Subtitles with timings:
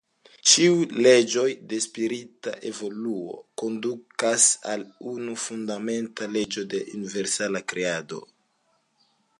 [0.51, 0.77] Ĉiuj
[1.07, 1.43] leĝoj
[1.73, 8.25] de spirita evoluo kondukas al unu fundamenta leĝo de universala kreado.